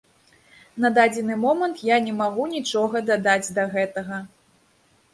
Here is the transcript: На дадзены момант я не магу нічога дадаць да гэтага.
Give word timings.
На 0.85 0.89
дадзены 0.97 1.33
момант 1.43 1.85
я 1.95 2.01
не 2.07 2.13
магу 2.23 2.49
нічога 2.57 3.05
дадаць 3.13 3.53
да 3.59 3.71
гэтага. 3.79 4.17